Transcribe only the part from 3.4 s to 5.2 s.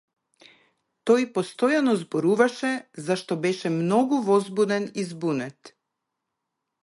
беше многу возбуден и